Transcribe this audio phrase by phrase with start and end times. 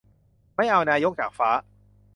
[0.55, 1.49] ไม่เอานายกจากฟ้า